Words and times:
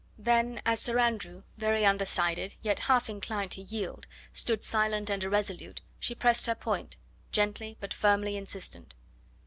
Then 0.17 0.63
as 0.65 0.79
Sir 0.79 0.97
Andrew, 0.97 1.43
very 1.59 1.85
undecided, 1.85 2.55
yet 2.63 2.79
half 2.89 3.07
inclined 3.07 3.51
to 3.51 3.61
yield, 3.61 4.07
stood 4.33 4.63
silent 4.63 5.11
and 5.11 5.23
irresolute, 5.23 5.81
she 5.99 6.15
pressed 6.15 6.47
her 6.47 6.55
point, 6.55 6.97
gently 7.31 7.77
but 7.79 7.93
firmly 7.93 8.35
insistent. 8.35 8.95